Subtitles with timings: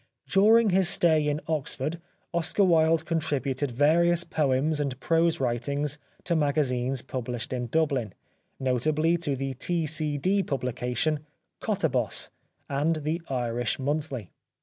[0.27, 2.01] During his stay in Oxford
[2.33, 8.11] Oscar Wilde contri buted various poems and prose writings to maga zines published in Dubhn,
[8.59, 10.41] notably to the T.C.D.
[10.41, 11.19] pubhcation,
[11.61, 12.29] Kottahos,
[12.67, 14.31] and The Irish Monthly.